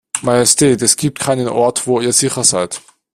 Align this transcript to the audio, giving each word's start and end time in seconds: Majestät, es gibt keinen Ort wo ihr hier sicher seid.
Majestät, 0.23 0.81
es 0.81 0.97
gibt 0.97 1.19
keinen 1.19 1.47
Ort 1.47 1.85
wo 1.85 1.99
ihr 1.99 2.05
hier 2.05 2.13
sicher 2.13 2.43
seid. 2.43 2.81